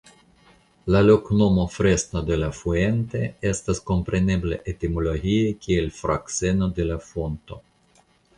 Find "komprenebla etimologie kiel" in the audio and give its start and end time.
3.91-5.93